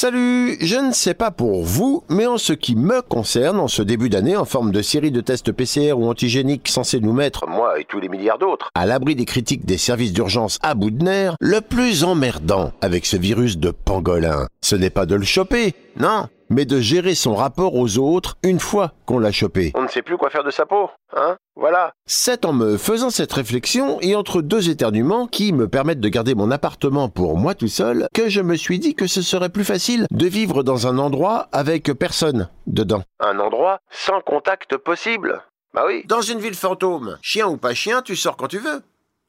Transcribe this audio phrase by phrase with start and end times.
[0.00, 3.82] Salut, je ne sais pas pour vous, mais en ce qui me concerne, en ce
[3.82, 7.80] début d'année, en forme de série de tests PCR ou antigéniques censés nous mettre, moi
[7.80, 11.02] et tous les milliards d'autres, à l'abri des critiques des services d'urgence à bout de
[11.02, 15.74] nerfs, le plus emmerdant avec ce virus de pangolin, ce n'est pas de le choper,
[15.98, 19.72] non, mais de gérer son rapport aux autres une fois qu'on l'a chopé.
[19.74, 21.36] On ne sait plus quoi faire de sa peau, hein?
[21.56, 21.92] Voilà.
[22.06, 26.34] C'est en me faisant cette réflexion et entre deux éternuements qui me permettent de garder
[26.34, 29.64] mon appartement pour moi tout seul que je me suis dit que ce serait plus
[29.64, 33.02] facile de vivre dans un endroit avec personne dedans.
[33.18, 35.42] Un endroit sans contact possible?
[35.74, 36.04] Bah oui.
[36.06, 38.82] Dans une ville fantôme, chien ou pas chien, tu sors quand tu veux.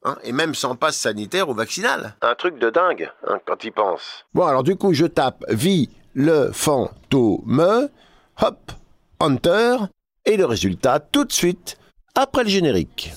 [0.05, 2.15] Hein, et même sans passe sanitaire ou vaccinal.
[2.21, 4.25] Un truc de dingue, hein, quand il pense.
[4.33, 7.89] Bon, alors du coup, je tape vie le fantôme,
[8.41, 8.71] hop,
[9.19, 9.77] enter,
[10.25, 11.77] et le résultat tout de suite
[12.15, 13.11] après le générique.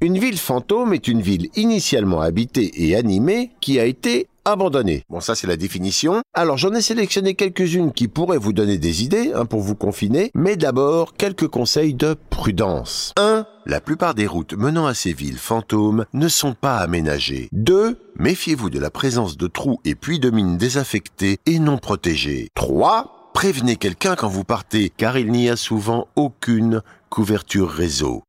[0.00, 5.04] Une ville fantôme est une ville initialement habitée et animée qui a été abandonnée.
[5.08, 6.22] Bon, ça c'est la définition.
[6.34, 10.30] Alors j'en ai sélectionné quelques-unes qui pourraient vous donner des idées hein, pour vous confiner,
[10.34, 13.12] mais d'abord quelques conseils de prudence.
[13.16, 13.46] 1.
[13.66, 17.48] La plupart des routes menant à ces villes fantômes ne sont pas aménagées.
[17.52, 17.98] 2.
[18.18, 22.48] Méfiez-vous de la présence de trous et puits de mines désaffectés et non protégés.
[22.54, 23.30] 3.
[23.34, 28.24] Prévenez quelqu'un quand vous partez, car il n'y a souvent aucune couverture réseau.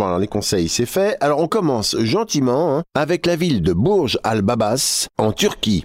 [0.00, 1.18] Bon, les conseils, c'est fait.
[1.20, 5.84] Alors, on commence gentiment hein, avec la ville de Bourges al-Babas, en Turquie.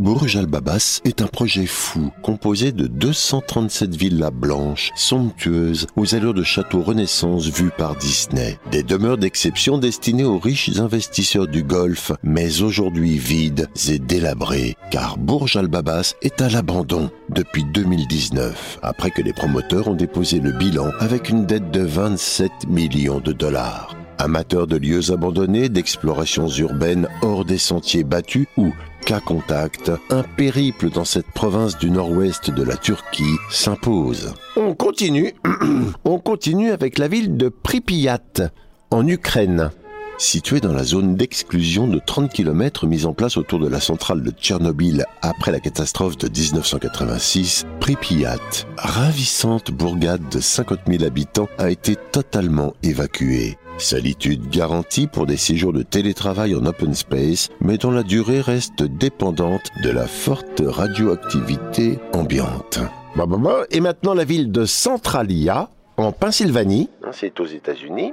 [0.00, 6.42] Bourges al-Babas est un projet fou, composé de 237 villas blanches, somptueuses, aux allures de
[6.42, 8.58] châteaux renaissance vus par Disney.
[8.70, 15.18] Des demeures d'exception destinées aux riches investisseurs du Golfe, mais aujourd'hui vides et délabrées, car
[15.18, 20.92] Bourges al-Babas est à l'abandon depuis 2019, après que les promoteurs ont déposé le bilan
[20.98, 23.94] avec une dette de 27 millions de dollars.
[24.16, 28.70] Amateurs de lieux abandonnés, d'explorations urbaines hors des sentiers battus ou
[29.00, 34.34] cas contact, un périple dans cette province du nord-ouest de la Turquie s'impose.
[34.56, 35.34] On continue,
[36.04, 38.50] on continue avec la ville de Pripyat,
[38.90, 39.70] en Ukraine.
[40.18, 44.22] Située dans la zone d'exclusion de 30 km mise en place autour de la centrale
[44.22, 48.36] de Tchernobyl après la catastrophe de 1986, Pripyat,
[48.76, 53.56] ravissante bourgade de 50 000 habitants, a été totalement évacuée.
[53.80, 58.82] Solitude garantie pour des séjours de télétravail en open space, mais dont la durée reste
[58.82, 62.78] dépendante de la forte radioactivité ambiante.
[63.16, 63.64] Bah, bah, bah.
[63.70, 66.88] Et maintenant la ville de Centralia, en Pennsylvanie.
[67.12, 68.12] C'est aux États-Unis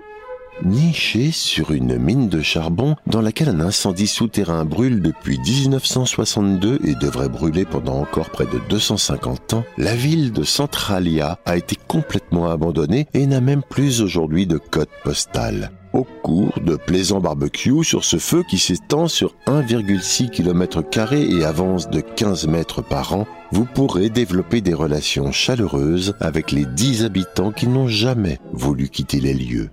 [0.64, 6.96] niché sur une mine de charbon dans laquelle un incendie souterrain brûle depuis 1962 et
[6.96, 12.50] devrait brûler pendant encore près de 250 ans, la ville de Centralia a été complètement
[12.50, 15.72] abandonnée et n'a même plus aujourd'hui de code postal.
[15.94, 21.90] Au cours de plaisants barbecues sur ce feu qui s'étend sur 1,6 km et avance
[21.90, 27.52] de 15 mètres par an, vous pourrez développer des relations chaleureuses avec les 10 habitants
[27.52, 29.70] qui n'ont jamais voulu quitter les lieux.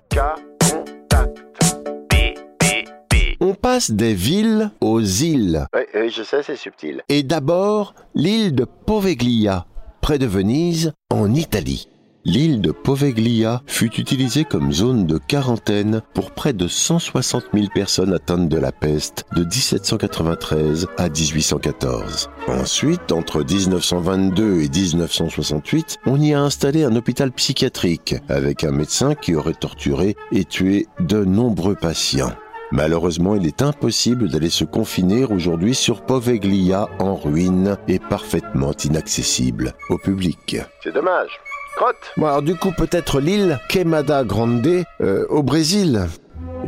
[3.65, 5.65] Passe des villes aux îles.
[5.73, 7.01] Oui, je sais, c'est subtil.
[7.09, 9.65] Et d'abord, l'île de Poveglia,
[10.01, 11.87] près de Venise, en Italie.
[12.25, 18.13] L'île de Poveglia fut utilisée comme zone de quarantaine pour près de 160 000 personnes
[18.13, 22.29] atteintes de la peste de 1793 à 1814.
[22.47, 29.15] Ensuite, entre 1922 et 1968, on y a installé un hôpital psychiatrique avec un médecin
[29.15, 32.35] qui aurait torturé et tué de nombreux patients.
[32.71, 39.73] Malheureusement, il est impossible d'aller se confiner aujourd'hui sur Poveglia en ruine et parfaitement inaccessible
[39.89, 40.57] au public.
[40.83, 41.39] C'est dommage.
[41.75, 46.07] Crotte bon, alors du coup, peut-être l'île Quemada Grande euh, au Brésil.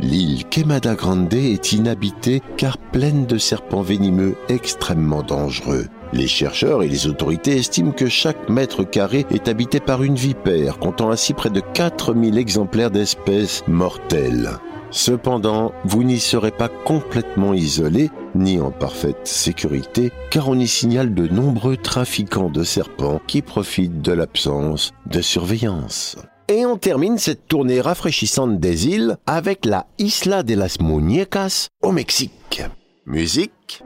[0.00, 5.86] L'île Quemada Grande est inhabitée car pleine de serpents venimeux extrêmement dangereux.
[6.12, 10.78] Les chercheurs et les autorités estiment que chaque mètre carré est habité par une vipère,
[10.78, 14.50] comptant ainsi près de 4000 exemplaires d'espèces mortelles.
[14.90, 21.14] Cependant, vous n'y serez pas complètement isolé, ni en parfaite sécurité, car on y signale
[21.14, 26.16] de nombreux trafiquants de serpents qui profitent de l'absence de surveillance.
[26.48, 31.92] Et on termine cette tournée rafraîchissante des îles avec la Isla de las Muñecas au
[31.92, 32.62] Mexique.
[33.04, 33.82] Musique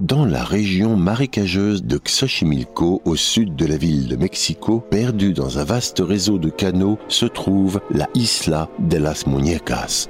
[0.00, 5.58] dans la région marécageuse de Xochimilco, au sud de la ville de Mexico, perdue dans
[5.58, 10.08] un vaste réseau de canaux, se trouve la Isla de las Muñecas,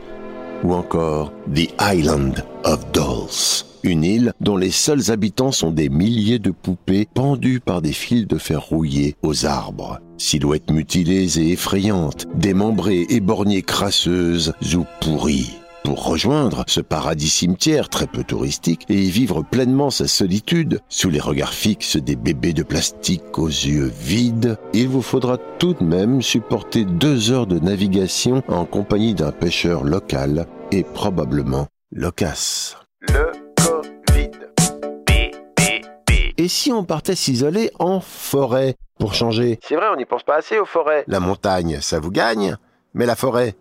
[0.62, 3.64] ou encore The Island of Dolls.
[3.82, 8.26] Une île dont les seuls habitants sont des milliers de poupées pendues par des fils
[8.26, 10.00] de fer rouillés aux arbres.
[10.18, 18.06] Silhouettes mutilées et effrayantes, démembrées, éborgnées crasseuses ou pourries pour rejoindre ce paradis cimetière très
[18.06, 22.62] peu touristique et y vivre pleinement sa solitude sous les regards fixes des bébés de
[22.62, 28.42] plastique aux yeux vides, il vous faudra tout de même supporter deux heures de navigation
[28.48, 32.76] en compagnie d'un pêcheur local et probablement loquace.
[33.00, 34.30] Le Covid.
[36.36, 39.58] Et si on partait s'isoler en forêt pour changer?
[39.62, 41.04] C'est vrai, on n'y pense pas assez aux forêts.
[41.06, 42.56] La montagne, ça vous gagne,
[42.94, 43.56] mais la forêt,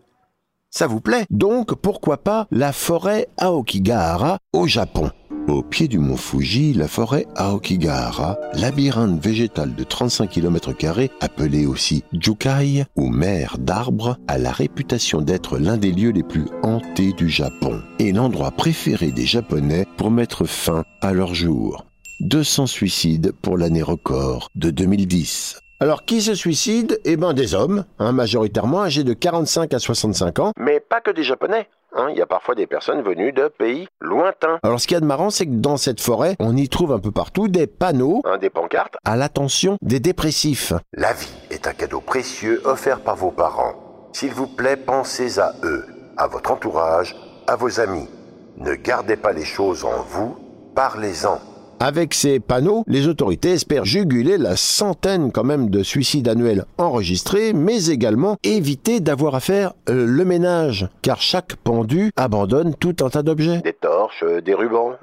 [0.70, 1.26] ça vous plaît?
[1.30, 5.12] Donc pourquoi pas la forêt Aokigahara au Japon?
[5.48, 10.74] Au pied du mont Fuji, la forêt Aokigahara, labyrinthe végétal de 35 km,
[11.22, 16.46] appelé aussi Jukai ou mer d'arbres, a la réputation d'être l'un des lieux les plus
[16.62, 21.86] hantés du Japon et l'endroit préféré des Japonais pour mettre fin à leur jour.
[22.22, 25.60] 200 suicides pour l'année record de 2010.
[25.82, 27.00] Alors, qui se suicide?
[27.06, 30.52] Eh ben, des hommes, hein, majoritairement âgés de 45 à 65 ans.
[30.60, 31.70] Mais pas que des Japonais.
[31.96, 34.60] Hein, il y a parfois des personnes venues de pays lointains.
[34.62, 36.92] Alors, ce qu'il y a de marrant, c'est que dans cette forêt, on y trouve
[36.92, 40.74] un peu partout des panneaux hein, des pancartes à l'attention des dépressifs.
[40.92, 44.10] La vie est un cadeau précieux offert par vos parents.
[44.12, 45.86] S'il vous plaît, pensez à eux,
[46.18, 47.16] à votre entourage,
[47.48, 48.10] à vos amis.
[48.58, 50.36] Ne gardez pas les choses en vous,
[50.76, 51.40] parlez-en.
[51.82, 57.54] Avec ces panneaux, les autorités espèrent juguler la centaine quand même de suicides annuels enregistrés,
[57.54, 63.10] mais également éviter d'avoir à faire euh, le ménage, car chaque pendu abandonne tout un
[63.10, 63.62] tas d'objets.
[63.62, 64.98] Des torches, des rubans,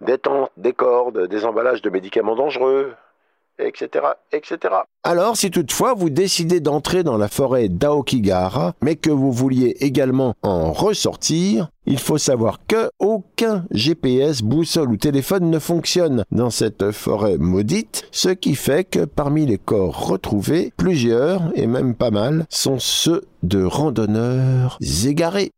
[0.00, 2.92] des tentes, des cordes, des emballages de médicaments dangereux,
[3.58, 4.74] etc., etc.
[5.02, 10.34] Alors, si toutefois vous décidez d'entrer dans la forêt d'Aokigahara, mais que vous vouliez également
[10.42, 16.90] en ressortir, il faut savoir que aucun GPS, boussole ou téléphone ne fonctionne dans cette
[16.90, 22.46] forêt maudite, ce qui fait que parmi les corps retrouvés, plusieurs, et même pas mal,
[22.48, 25.52] sont ceux de randonneurs égarés.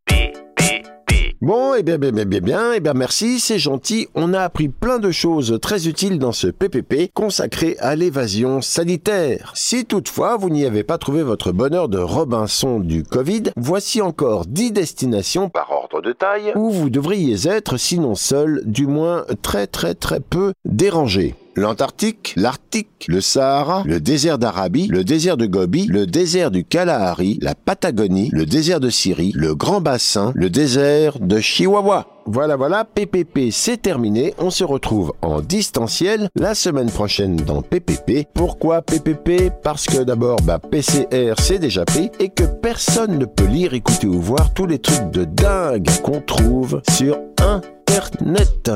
[1.41, 4.09] Bon, eh bien, bien, bien, bien, bien, eh bien, merci, c'est gentil.
[4.17, 9.53] On a appris plein de choses très utiles dans ce PPP consacré à l'évasion sanitaire.
[9.55, 14.47] Si toutefois vous n'y avez pas trouvé votre bonheur de Robinson du Covid, voici encore
[14.47, 19.69] 10 destinations par ordre de taille où vous devriez être, sinon seul, du moins très
[19.69, 25.87] très très peu dérangé l'Antarctique, l'Arctique, le Sahara, le désert d'Arabie, le désert de Gobi,
[25.87, 31.19] le désert du Kalahari, la Patagonie, le désert de Syrie, le Grand Bassin, le désert
[31.21, 32.07] de Chihuahua.
[32.27, 34.35] Voilà, voilà, PPP, c'est terminé.
[34.39, 38.27] On se retrouve en distanciel la semaine prochaine dans PPP.
[38.35, 43.47] Pourquoi PPP Parce que d'abord, bah, PCR, c'est déjà pris et que personne ne peut
[43.47, 48.71] lire, écouter ou voir tous les trucs de dingue qu'on trouve sur Internet.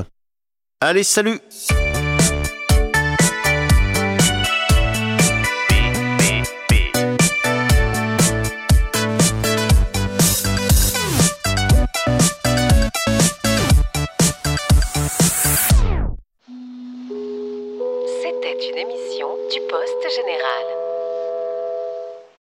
[0.80, 1.38] Allez, salut